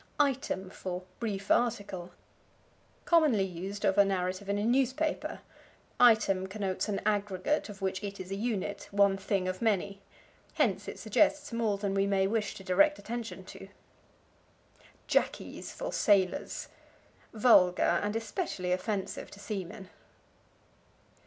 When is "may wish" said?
12.07-12.55